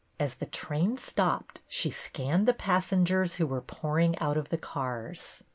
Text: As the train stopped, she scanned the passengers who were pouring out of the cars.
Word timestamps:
As 0.19 0.33
the 0.33 0.47
train 0.47 0.97
stopped, 0.97 1.61
she 1.67 1.91
scanned 1.91 2.47
the 2.47 2.55
passengers 2.55 3.35
who 3.35 3.45
were 3.45 3.61
pouring 3.61 4.17
out 4.17 4.35
of 4.35 4.49
the 4.49 4.57
cars. 4.57 5.43